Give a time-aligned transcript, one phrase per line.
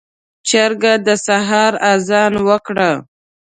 [0.47, 2.77] چرګ د سحر اذان وکړ.